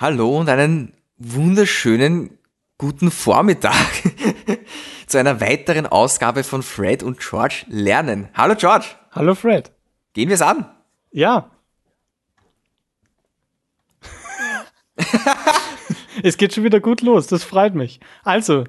Hallo 0.00 0.38
und 0.38 0.48
einen 0.48 0.94
wunderschönen 1.18 2.38
guten 2.78 3.10
Vormittag 3.10 3.74
zu 5.06 5.18
einer 5.18 5.42
weiteren 5.42 5.86
Ausgabe 5.86 6.42
von 6.42 6.62
Fred 6.62 7.02
und 7.02 7.20
George 7.20 7.66
lernen. 7.68 8.30
Hallo 8.32 8.54
George. 8.56 8.86
Hallo 9.12 9.34
Fred. 9.34 9.70
Gehen 10.14 10.30
wir 10.30 10.36
es 10.36 10.40
an? 10.40 10.64
Ja. 11.10 11.50
es 16.22 16.38
geht 16.38 16.54
schon 16.54 16.64
wieder 16.64 16.80
gut 16.80 17.02
los, 17.02 17.26
das 17.26 17.44
freut 17.44 17.74
mich. 17.74 18.00
Also, 18.24 18.64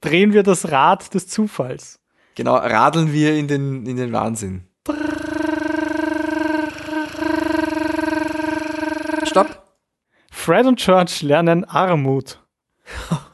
drehen 0.00 0.32
wir 0.32 0.42
das 0.42 0.72
Rad 0.72 1.14
des 1.14 1.28
Zufalls. 1.28 2.00
Genau, 2.34 2.56
radeln 2.56 3.12
wir 3.12 3.36
in 3.36 3.46
den, 3.46 3.86
in 3.86 3.96
den 3.96 4.12
Wahnsinn. 4.12 4.66
Fred 10.44 10.66
und 10.66 10.78
George 10.78 11.20
lernen 11.22 11.64
Armut. 11.64 12.38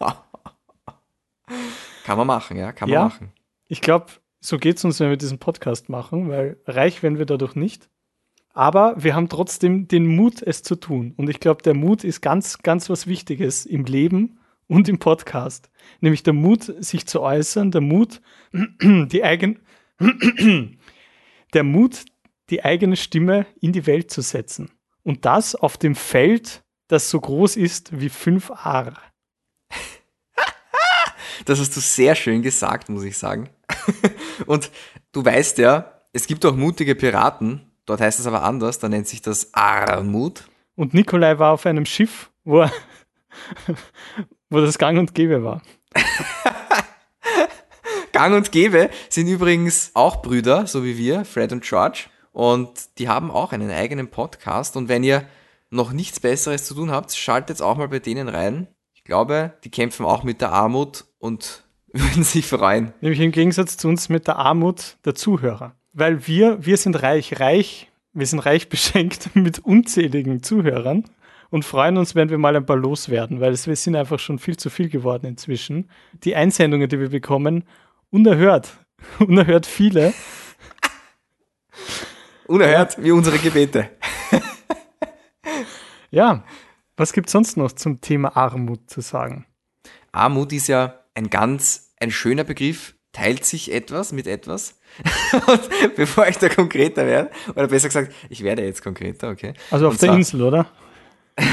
Kann 2.04 2.16
man 2.16 2.24
machen, 2.28 2.56
ja, 2.56 2.70
kann 2.70 2.88
man 2.88 2.94
Ja. 2.94 3.04
machen. 3.06 3.32
Ich 3.66 3.80
glaube, 3.80 4.06
so 4.38 4.58
geht 4.58 4.76
es 4.76 4.84
uns, 4.84 5.00
wenn 5.00 5.10
wir 5.10 5.16
diesen 5.16 5.40
Podcast 5.40 5.88
machen, 5.88 6.28
weil 6.28 6.60
reich 6.66 7.02
werden 7.02 7.18
wir 7.18 7.26
dadurch 7.26 7.56
nicht. 7.56 7.90
Aber 8.54 8.94
wir 8.96 9.16
haben 9.16 9.28
trotzdem 9.28 9.88
den 9.88 10.06
Mut, 10.06 10.40
es 10.40 10.62
zu 10.62 10.76
tun. 10.76 11.12
Und 11.16 11.28
ich 11.28 11.40
glaube, 11.40 11.62
der 11.62 11.74
Mut 11.74 12.04
ist 12.04 12.20
ganz, 12.20 12.58
ganz 12.58 12.88
was 12.88 13.08
Wichtiges 13.08 13.66
im 13.66 13.86
Leben 13.86 14.38
und 14.68 14.88
im 14.88 15.00
Podcast. 15.00 15.68
Nämlich 15.98 16.22
der 16.22 16.32
Mut, 16.34 16.62
sich 16.78 17.08
zu 17.08 17.22
äußern, 17.22 17.72
der 17.72 17.80
Mut, 17.80 18.20
die 18.52 19.24
eigen, 19.24 19.58
der 21.54 21.64
Mut, 21.64 22.04
die 22.50 22.64
eigene 22.64 22.94
Stimme 22.94 23.46
in 23.60 23.72
die 23.72 23.86
Welt 23.88 24.12
zu 24.12 24.20
setzen. 24.20 24.70
Und 25.02 25.24
das 25.24 25.56
auf 25.56 25.76
dem 25.76 25.96
Feld, 25.96 26.62
das 26.90 27.08
so 27.08 27.20
groß 27.20 27.56
ist 27.56 27.98
wie 27.98 28.08
fünf 28.08 28.50
Aar. 28.50 28.94
Das 31.44 31.58
hast 31.58 31.74
du 31.76 31.80
sehr 31.80 32.14
schön 32.14 32.42
gesagt, 32.42 32.88
muss 32.88 33.04
ich 33.04 33.16
sagen. 33.16 33.48
Und 34.46 34.70
du 35.12 35.24
weißt 35.24 35.58
ja, 35.58 36.02
es 36.12 36.26
gibt 36.26 36.44
auch 36.44 36.54
mutige 36.54 36.94
Piraten. 36.94 37.70
Dort 37.86 38.00
heißt 38.00 38.20
es 38.20 38.26
aber 38.26 38.42
anders. 38.42 38.78
Da 38.78 38.88
nennt 38.88 39.08
sich 39.08 39.22
das 39.22 39.54
Armut. 39.54 40.44
Und 40.74 40.92
Nikolai 40.92 41.38
war 41.38 41.52
auf 41.52 41.64
einem 41.66 41.86
Schiff, 41.86 42.30
wo, 42.44 42.60
er, 42.60 42.72
wo 44.50 44.60
das 44.60 44.78
Gang 44.78 44.98
und 44.98 45.14
Gäbe 45.14 45.42
war. 45.42 45.62
Gang 48.12 48.34
und 48.34 48.52
Gäbe 48.52 48.90
sind 49.08 49.28
übrigens 49.28 49.92
auch 49.94 50.22
Brüder, 50.22 50.66
so 50.66 50.84
wie 50.84 50.98
wir, 50.98 51.24
Fred 51.24 51.52
und 51.52 51.62
George. 51.62 52.06
Und 52.32 52.98
die 52.98 53.08
haben 53.08 53.30
auch 53.30 53.52
einen 53.52 53.70
eigenen 53.70 54.08
Podcast. 54.08 54.76
Und 54.76 54.88
wenn 54.88 55.04
ihr 55.04 55.24
noch 55.70 55.92
nichts 55.92 56.20
Besseres 56.20 56.64
zu 56.64 56.74
tun 56.74 56.90
habt, 56.90 57.14
schaltet 57.14 57.62
auch 57.62 57.76
mal 57.76 57.88
bei 57.88 58.00
denen 58.00 58.28
rein. 58.28 58.68
Ich 58.94 59.04
glaube, 59.04 59.54
die 59.64 59.70
kämpfen 59.70 60.04
auch 60.04 60.24
mit 60.24 60.40
der 60.40 60.52
Armut 60.52 61.04
und 61.18 61.64
würden 61.92 62.24
sich 62.24 62.46
freuen. 62.46 62.92
Nämlich 63.00 63.20
im 63.20 63.32
Gegensatz 63.32 63.76
zu 63.76 63.88
uns 63.88 64.08
mit 64.08 64.26
der 64.26 64.36
Armut 64.36 64.98
der 65.04 65.14
Zuhörer. 65.14 65.74
Weil 65.92 66.26
wir, 66.26 66.64
wir 66.64 66.76
sind 66.76 67.02
reich, 67.02 67.40
reich, 67.40 67.90
wir 68.12 68.26
sind 68.26 68.40
reich 68.40 68.68
beschenkt 68.68 69.34
mit 69.34 69.60
unzähligen 69.60 70.42
Zuhörern 70.42 71.04
und 71.50 71.64
freuen 71.64 71.96
uns, 71.96 72.14
wenn 72.14 72.30
wir 72.30 72.38
mal 72.38 72.56
ein 72.56 72.66
paar 72.66 72.76
loswerden, 72.76 73.40
weil 73.40 73.52
es, 73.52 73.66
wir 73.66 73.76
sind 73.76 73.96
einfach 73.96 74.18
schon 74.18 74.38
viel 74.38 74.56
zu 74.56 74.70
viel 74.70 74.88
geworden 74.88 75.26
inzwischen. 75.26 75.88
Die 76.24 76.34
Einsendungen, 76.36 76.88
die 76.88 77.00
wir 77.00 77.10
bekommen, 77.10 77.64
unerhört, 78.10 78.78
unerhört 79.18 79.66
viele. 79.66 80.12
Unerhört 82.46 83.02
wie 83.02 83.12
unsere 83.12 83.38
Gebete. 83.38 83.90
Ja, 86.10 86.44
was 86.96 87.12
gibt 87.12 87.30
sonst 87.30 87.56
noch 87.56 87.72
zum 87.72 88.00
Thema 88.00 88.36
Armut 88.36 88.90
zu 88.90 89.00
sagen? 89.00 89.46
Armut 90.12 90.52
ist 90.52 90.66
ja 90.68 90.94
ein 91.14 91.30
ganz, 91.30 91.92
ein 92.00 92.10
schöner 92.10 92.44
Begriff, 92.44 92.94
teilt 93.12 93.44
sich 93.44 93.72
etwas 93.72 94.12
mit 94.12 94.26
etwas. 94.26 94.78
Und 95.46 95.94
bevor 95.96 96.26
ich 96.28 96.38
da 96.38 96.48
konkreter 96.48 97.06
werde, 97.06 97.30
oder 97.50 97.68
besser 97.68 97.88
gesagt, 97.88 98.12
ich 98.28 98.42
werde 98.42 98.64
jetzt 98.64 98.82
konkreter, 98.82 99.30
okay. 99.30 99.54
Also 99.70 99.86
auf 99.86 99.94
Und 99.94 100.02
der 100.02 100.08
zwar- 100.08 100.16
Insel, 100.16 100.42
oder? 100.42 100.66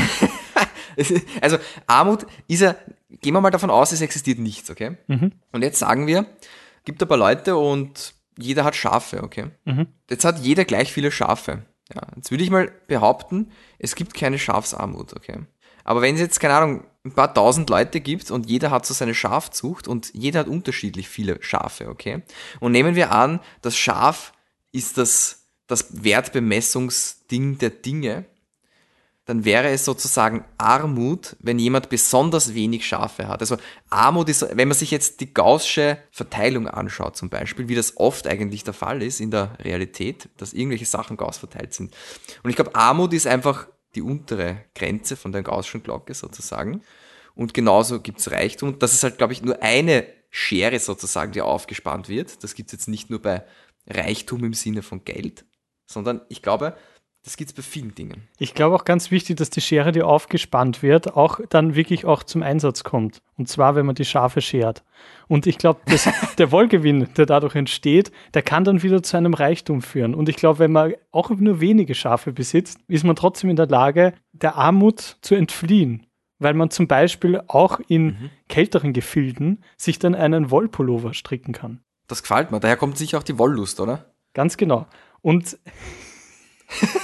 Also 1.41 1.57
Armut 1.85 2.25
ist 2.47 2.61
ja, 2.61 2.75
gehen 3.21 3.33
wir 3.33 3.41
mal 3.41 3.51
davon 3.51 3.69
aus, 3.69 3.91
es 3.91 4.01
existiert 4.01 4.39
nichts, 4.39 4.71
okay? 4.71 4.97
Mhm. 5.05 5.31
Und 5.51 5.61
jetzt 5.61 5.77
sagen 5.77 6.07
wir, 6.07 6.25
gibt 6.85 6.99
ein 7.01 7.07
paar 7.07 7.19
Leute 7.19 7.55
und 7.55 8.15
jeder 8.35 8.63
hat 8.63 8.75
Schafe, 8.75 9.21
okay? 9.21 9.51
Mhm. 9.65 9.85
Jetzt 10.09 10.25
hat 10.25 10.39
jeder 10.39 10.65
gleich 10.65 10.91
viele 10.91 11.11
Schafe. 11.11 11.63
Ja, 11.93 12.01
jetzt 12.15 12.31
würde 12.31 12.43
ich 12.43 12.49
mal 12.49 12.71
behaupten, 12.87 13.51
es 13.79 13.95
gibt 13.95 14.13
keine 14.13 14.39
Schafsarmut, 14.39 15.13
okay? 15.13 15.39
Aber 15.83 16.01
wenn 16.01 16.15
es 16.15 16.21
jetzt, 16.21 16.39
keine 16.39 16.55
Ahnung, 16.55 16.83
ein 17.05 17.13
paar 17.13 17.33
tausend 17.33 17.69
Leute 17.69 18.01
gibt 18.01 18.29
und 18.29 18.49
jeder 18.49 18.71
hat 18.71 18.85
so 18.85 18.93
seine 18.93 19.15
Schafzucht 19.15 19.87
und 19.87 20.13
jeder 20.13 20.41
hat 20.41 20.47
unterschiedlich 20.47 21.07
viele 21.07 21.41
Schafe, 21.41 21.87
okay? 21.87 22.23
Und 22.59 22.73
nehmen 22.73 22.95
wir 22.95 23.11
an, 23.11 23.39
das 23.61 23.77
Schaf 23.77 24.33
ist 24.73 24.97
das, 24.97 25.47
das 25.65 26.03
Wertbemessungsding 26.03 27.57
der 27.59 27.69
Dinge, 27.69 28.25
dann 29.27 29.43
wäre 29.43 29.67
es 29.69 29.83
sozusagen 29.83 30.45
Armut, 30.57 31.35
wenn 31.39 31.59
jemand 31.59 31.89
besonders 31.89 32.53
wenig 32.53 32.87
Schafe 32.87 33.27
hat. 33.27 33.41
Also 33.41 33.57
Armut 33.89 34.29
ist, 34.29 34.47
wenn 34.55 34.69
man 34.69 34.77
sich 34.77 34.89
jetzt 34.89 35.19
die 35.19 35.33
gaußsche 35.33 35.97
Verteilung 36.11 36.67
anschaut 36.69 37.17
zum 37.17 37.29
Beispiel, 37.29 37.67
wie 37.67 37.75
das 37.75 37.97
oft 37.97 38.25
eigentlich 38.25 38.63
der 38.63 38.73
Fall 38.73 39.03
ist 39.03 39.19
in 39.19 39.29
der 39.29 39.57
Realität, 39.59 40.29
dass 40.37 40.53
irgendwelche 40.53 40.85
Sachen 40.85 41.17
gauss 41.17 41.37
verteilt 41.37 41.73
sind. 41.73 41.93
Und 42.41 42.49
ich 42.49 42.55
glaube, 42.55 42.73
Armut 42.73 43.13
ist 43.13 43.27
einfach 43.27 43.67
die 43.95 44.01
untere 44.01 44.63
Grenze 44.73 45.17
von 45.17 45.33
der 45.33 45.43
gaußschen 45.43 45.83
Glocke 45.83 46.13
sozusagen. 46.13 46.81
Und 47.35 47.53
genauso 47.53 47.99
gibt's 47.99 48.31
Reichtum. 48.31 48.79
Das 48.79 48.93
ist 48.93 49.03
halt, 49.03 49.17
glaube 49.17 49.33
ich, 49.33 49.41
nur 49.41 49.61
eine 49.61 50.07
Schere 50.29 50.79
sozusagen, 50.79 51.33
die 51.33 51.41
aufgespannt 51.41 52.07
wird. 52.07 52.43
Das 52.45 52.55
gibt's 52.55 52.71
jetzt 52.71 52.87
nicht 52.87 53.09
nur 53.09 53.21
bei 53.21 53.43
Reichtum 53.87 54.45
im 54.45 54.53
Sinne 54.53 54.83
von 54.83 55.03
Geld, 55.03 55.43
sondern 55.85 56.21
ich 56.29 56.41
glaube, 56.41 56.77
das 57.27 57.35
gibt's 57.35 57.51
bei 57.51 57.61
vielen 57.61 57.93
Dingen. 57.93 58.25
Ich 58.39 58.53
glaube 58.53 58.73
auch 58.73 58.85
ganz 58.85 59.11
wichtig, 59.11 59.35
dass 59.35 59.49
die 59.49 59.59
Schere, 59.59 59.91
die 59.91 60.01
aufgespannt 60.01 60.81
wird, 60.81 61.17
auch 61.17 61.41
dann 61.49 61.75
wirklich 61.75 62.05
auch 62.05 62.23
zum 62.23 62.41
Einsatz 62.41 62.85
kommt. 62.85 63.21
Und 63.35 63.49
zwar, 63.49 63.75
wenn 63.75 63.85
man 63.85 63.95
die 63.95 64.05
Schafe 64.05 64.39
schert. 64.39 64.85
Und 65.27 65.45
ich 65.45 65.57
glaube, 65.57 65.81
der 66.37 66.53
Wohlgewinn, 66.53 67.09
der 67.17 67.25
dadurch 67.25 67.55
entsteht, 67.55 68.13
der 68.33 68.43
kann 68.43 68.63
dann 68.63 68.81
wieder 68.81 69.03
zu 69.03 69.17
einem 69.17 69.33
Reichtum 69.33 69.81
führen. 69.81 70.15
Und 70.15 70.29
ich 70.29 70.37
glaube, 70.37 70.59
wenn 70.59 70.71
man 70.71 70.93
auch 71.11 71.29
nur 71.29 71.59
wenige 71.59 71.95
Schafe 71.95 72.31
besitzt, 72.31 72.79
ist 72.87 73.03
man 73.03 73.17
trotzdem 73.17 73.49
in 73.49 73.57
der 73.57 73.67
Lage, 73.67 74.13
der 74.31 74.55
Armut 74.55 75.17
zu 75.21 75.35
entfliehen. 75.35 76.05
Weil 76.39 76.53
man 76.53 76.69
zum 76.69 76.87
Beispiel 76.87 77.41
auch 77.47 77.81
in 77.89 78.31
kälteren 78.47 78.93
Gefilden 78.93 79.65
sich 79.75 79.99
dann 79.99 80.15
einen 80.15 80.49
Wollpullover 80.49 81.13
stricken 81.13 81.51
kann. 81.51 81.81
Das 82.07 82.21
gefällt 82.21 82.51
mir. 82.51 82.61
Daher 82.61 82.77
kommt 82.77 82.97
sicher 82.97 83.17
auch 83.17 83.23
die 83.23 83.37
Wollust, 83.37 83.81
oder? 83.81 84.13
Ganz 84.33 84.55
genau. 84.55 84.87
Und 85.21 85.57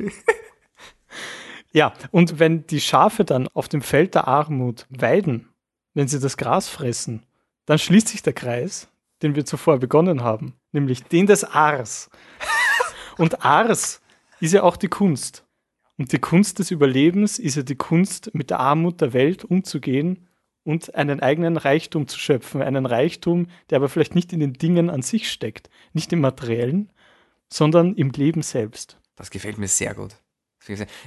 ja, 1.72 1.92
und 2.10 2.38
wenn 2.38 2.66
die 2.66 2.80
Schafe 2.80 3.24
dann 3.24 3.48
auf 3.48 3.68
dem 3.68 3.82
Feld 3.82 4.14
der 4.14 4.28
Armut 4.28 4.86
weiden, 4.90 5.48
wenn 5.94 6.08
sie 6.08 6.20
das 6.20 6.36
Gras 6.36 6.68
fressen, 6.68 7.26
dann 7.66 7.78
schließt 7.78 8.08
sich 8.08 8.22
der 8.22 8.32
Kreis, 8.32 8.88
den 9.22 9.34
wir 9.34 9.44
zuvor 9.44 9.78
begonnen 9.78 10.22
haben, 10.22 10.54
nämlich 10.72 11.04
den 11.04 11.26
des 11.26 11.44
Ars. 11.44 12.10
Und 13.18 13.44
Ars 13.44 14.00
ist 14.40 14.54
ja 14.54 14.62
auch 14.62 14.76
die 14.76 14.88
Kunst. 14.88 15.44
Und 15.98 16.12
die 16.12 16.18
Kunst 16.18 16.58
des 16.58 16.70
Überlebens 16.70 17.38
ist 17.38 17.56
ja 17.56 17.62
die 17.62 17.76
Kunst, 17.76 18.34
mit 18.34 18.48
der 18.48 18.60
Armut 18.60 19.02
der 19.02 19.12
Welt 19.12 19.44
umzugehen 19.44 20.28
und 20.64 20.94
einen 20.94 21.20
eigenen 21.20 21.58
Reichtum 21.58 22.08
zu 22.08 22.18
schöpfen. 22.18 22.62
Einen 22.62 22.86
Reichtum, 22.86 23.48
der 23.68 23.76
aber 23.76 23.90
vielleicht 23.90 24.14
nicht 24.14 24.32
in 24.32 24.40
den 24.40 24.54
Dingen 24.54 24.88
an 24.88 25.02
sich 25.02 25.30
steckt, 25.30 25.68
nicht 25.92 26.12
im 26.12 26.20
Materiellen, 26.20 26.90
sondern 27.48 27.94
im 27.94 28.10
Leben 28.10 28.42
selbst. 28.42 28.99
Das 29.20 29.30
gefällt 29.30 29.58
mir 29.58 29.68
sehr 29.68 29.92
gut. 29.92 30.16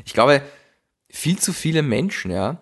Ich 0.05 0.13
glaube, 0.13 0.43
viel 1.09 1.39
zu 1.39 1.51
viele 1.51 1.81
Menschen, 1.81 2.29
ja, 2.29 2.61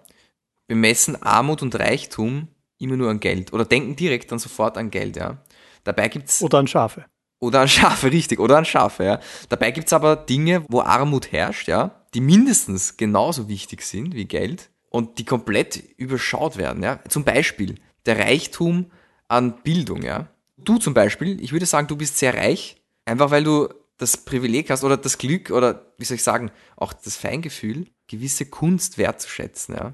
bemessen 0.67 1.21
Armut 1.21 1.61
und 1.61 1.75
Reichtum 1.75 2.47
immer 2.79 2.95
nur 2.95 3.09
an 3.09 3.19
Geld 3.19 3.51
oder 3.51 3.65
denken 3.65 3.97
direkt 3.97 4.31
dann 4.31 4.39
sofort 4.39 4.77
an 4.77 4.89
Geld, 4.91 5.17
ja. 5.17 5.43
Dabei 5.83 6.07
gibt's 6.07 6.41
Oder 6.41 6.59
an 6.59 6.67
Schafe. 6.67 7.05
Oder 7.39 7.59
an 7.61 7.67
Schafe, 7.67 8.11
richtig, 8.11 8.39
oder 8.39 8.57
an 8.57 8.63
Schafe, 8.63 9.03
ja. 9.03 9.19
Dabei 9.49 9.71
gibt's 9.71 9.91
aber 9.91 10.15
Dinge, 10.15 10.63
wo 10.69 10.79
Armut 10.79 11.33
herrscht, 11.33 11.67
ja, 11.67 12.05
die 12.13 12.21
mindestens 12.21 12.95
genauso 12.95 13.49
wichtig 13.49 13.81
sind 13.81 14.15
wie 14.15 14.25
Geld 14.25 14.69
und 14.89 15.19
die 15.19 15.25
komplett 15.25 15.83
überschaut 15.97 16.55
werden, 16.55 16.81
ja. 16.81 16.99
Zum 17.09 17.25
Beispiel 17.25 17.75
der 18.05 18.19
Reichtum 18.19 18.89
an 19.27 19.61
Bildung, 19.63 20.01
ja. 20.01 20.29
Du 20.55 20.77
zum 20.77 20.93
Beispiel, 20.93 21.43
ich 21.43 21.51
würde 21.51 21.65
sagen, 21.65 21.87
du 21.87 21.97
bist 21.97 22.17
sehr 22.17 22.35
reich, 22.35 22.81
einfach 23.03 23.31
weil 23.31 23.43
du 23.43 23.67
das 24.01 24.17
Privileg 24.17 24.69
hast 24.71 24.83
oder 24.83 24.97
das 24.97 25.19
Glück 25.19 25.51
oder, 25.51 25.85
wie 25.97 26.05
soll 26.05 26.15
ich 26.15 26.23
sagen, 26.23 26.51
auch 26.75 26.91
das 26.91 27.17
Feingefühl, 27.17 27.85
gewisse 28.07 28.47
Kunst 28.47 28.97
wertzuschätzen, 28.97 29.75
ja. 29.75 29.93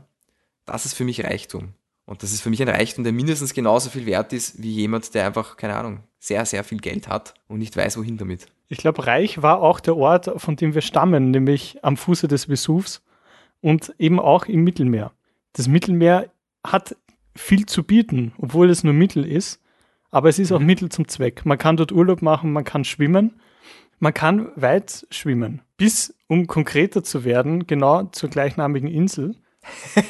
Das 0.66 0.86
ist 0.86 0.94
für 0.94 1.04
mich 1.04 1.24
Reichtum. 1.24 1.74
Und 2.06 2.24
das 2.24 2.32
ist 2.32 2.42
für 2.42 2.50
mich 2.50 2.62
ein 2.62 2.70
Reichtum, 2.70 3.04
der 3.04 3.12
mindestens 3.12 3.54
genauso 3.54 3.90
viel 3.90 4.06
wert 4.06 4.32
ist 4.32 4.62
wie 4.62 4.72
jemand, 4.72 5.14
der 5.14 5.26
einfach, 5.26 5.58
keine 5.58 5.76
Ahnung, 5.76 6.00
sehr, 6.20 6.46
sehr 6.46 6.64
viel 6.64 6.80
Geld 6.80 7.10
hat 7.10 7.34
und 7.50 7.60
nicht 7.60 7.76
weiß, 7.76 7.98
wohin 7.98 8.18
damit. 8.18 8.48
Ich 8.70 8.78
glaube, 8.78 9.06
Reich 9.06 9.42
war 9.42 9.62
auch 9.62 9.82
der 9.82 9.98
Ort, 9.98 10.32
von 10.38 10.56
dem 10.56 10.74
wir 10.74 10.82
stammen, 10.82 11.32
nämlich 11.32 11.84
am 11.84 11.98
Fuße 11.98 12.30
des 12.30 12.46
Vesuvs 12.46 13.04
und 13.60 13.94
eben 14.00 14.22
auch 14.22 14.46
im 14.46 14.64
Mittelmeer. 14.64 15.12
Das 15.52 15.68
Mittelmeer 15.68 16.32
hat 16.66 16.96
viel 17.36 17.66
zu 17.66 17.84
bieten, 17.84 18.34
obwohl 18.38 18.70
es 18.70 18.86
nur 18.86 18.94
Mittel 18.94 19.26
ist, 19.26 19.62
aber 20.10 20.30
es 20.30 20.40
ist 20.40 20.54
auch 20.54 20.60
Mittel 20.60 20.90
zum 20.90 21.10
Zweck. 21.10 21.46
Man 21.46 21.58
kann 21.58 21.76
dort 21.76 21.92
Urlaub 21.92 22.22
machen, 22.22 22.54
man 22.54 22.64
kann 22.64 22.86
schwimmen, 22.86 23.40
man 24.00 24.14
kann 24.14 24.52
weit 24.56 25.08
schwimmen, 25.10 25.62
bis, 25.78 26.16
um 26.28 26.48
konkreter 26.48 27.04
zu 27.04 27.24
werden, 27.24 27.68
genau 27.68 28.04
zur 28.04 28.30
gleichnamigen 28.30 28.90
Insel. 28.90 29.36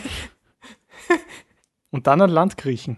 und 1.92 2.08
dann 2.08 2.22
an 2.22 2.30
Land 2.30 2.58
kriechen. 2.58 2.98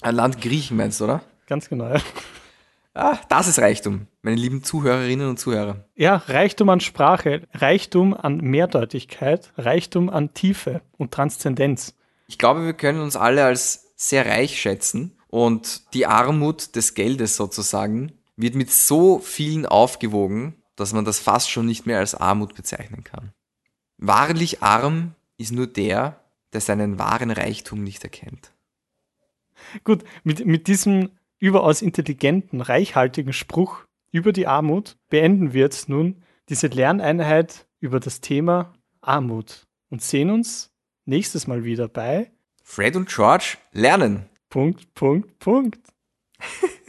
Ein 0.00 0.16
Land 0.16 0.40
Griechen 0.40 0.76
meinst 0.76 1.00
du, 1.00 1.04
oder? 1.04 1.22
Ganz 1.46 1.68
genau, 1.68 1.88
ja. 1.88 2.00
Ah, 2.94 3.18
das 3.30 3.48
ist 3.48 3.58
Reichtum, 3.58 4.06
meine 4.20 4.36
lieben 4.36 4.62
Zuhörerinnen 4.64 5.26
und 5.26 5.38
Zuhörer. 5.38 5.86
Ja, 5.94 6.16
Reichtum 6.16 6.68
an 6.68 6.80
Sprache, 6.80 7.48
Reichtum 7.54 8.12
an 8.12 8.36
Mehrdeutigkeit, 8.38 9.50
Reichtum 9.56 10.10
an 10.10 10.34
Tiefe 10.34 10.82
und 10.98 11.10
Transzendenz. 11.10 11.94
Ich 12.26 12.36
glaube, 12.36 12.66
wir 12.66 12.74
können 12.74 13.00
uns 13.00 13.16
alle 13.16 13.44
als 13.44 13.94
sehr 13.96 14.26
reich 14.26 14.60
schätzen 14.60 15.16
und 15.28 15.94
die 15.94 16.04
Armut 16.04 16.76
des 16.76 16.92
Geldes 16.92 17.36
sozusagen 17.36 18.12
wird 18.36 18.54
mit 18.54 18.70
so 18.70 19.18
vielen 19.18 19.66
aufgewogen, 19.66 20.54
dass 20.76 20.92
man 20.92 21.04
das 21.04 21.18
fast 21.18 21.50
schon 21.50 21.66
nicht 21.66 21.86
mehr 21.86 21.98
als 21.98 22.14
Armut 22.14 22.54
bezeichnen 22.54 23.04
kann. 23.04 23.32
Wahrlich 23.98 24.62
arm 24.62 25.14
ist 25.36 25.52
nur 25.52 25.66
der, 25.66 26.20
der 26.52 26.60
seinen 26.60 26.98
wahren 26.98 27.30
Reichtum 27.30 27.82
nicht 27.82 28.02
erkennt. 28.02 28.52
Gut, 29.84 30.04
mit, 30.24 30.44
mit 30.44 30.66
diesem 30.66 31.10
überaus 31.38 31.82
intelligenten, 31.82 32.60
reichhaltigen 32.60 33.32
Spruch 33.32 33.84
über 34.10 34.32
die 34.32 34.46
Armut 34.46 34.96
beenden 35.08 35.52
wir 35.52 35.62
jetzt 35.62 35.88
nun 35.88 36.22
diese 36.48 36.66
Lerneinheit 36.66 37.66
über 37.80 37.98
das 37.98 38.20
Thema 38.20 38.74
Armut 39.00 39.66
und 39.88 40.02
sehen 40.02 40.30
uns 40.30 40.70
nächstes 41.04 41.46
Mal 41.46 41.64
wieder 41.64 41.88
bei 41.88 42.30
Fred 42.62 42.96
und 42.96 43.08
George 43.08 43.56
lernen. 43.72 44.28
Punkt, 44.48 44.94
Punkt, 44.94 45.38
Punkt. 45.38 45.80